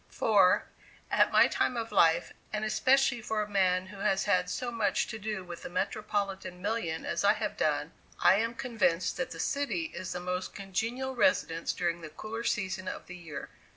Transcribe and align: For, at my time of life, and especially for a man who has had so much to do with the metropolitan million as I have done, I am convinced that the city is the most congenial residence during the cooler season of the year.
For, 0.09 0.65
at 1.11 1.31
my 1.31 1.45
time 1.47 1.77
of 1.77 1.91
life, 1.91 2.33
and 2.51 2.65
especially 2.65 3.21
for 3.21 3.43
a 3.43 3.47
man 3.47 3.85
who 3.85 3.99
has 3.99 4.23
had 4.25 4.49
so 4.49 4.71
much 4.71 5.05
to 5.09 5.19
do 5.19 5.43
with 5.43 5.61
the 5.61 5.69
metropolitan 5.69 6.59
million 6.59 7.05
as 7.05 7.23
I 7.23 7.33
have 7.33 7.55
done, 7.55 7.91
I 8.17 8.37
am 8.37 8.55
convinced 8.55 9.15
that 9.17 9.29
the 9.29 9.39
city 9.39 9.91
is 9.93 10.11
the 10.13 10.19
most 10.19 10.55
congenial 10.55 11.13
residence 11.15 11.71
during 11.71 12.01
the 12.01 12.09
cooler 12.09 12.43
season 12.43 12.87
of 12.87 13.05
the 13.05 13.15
year. 13.15 13.51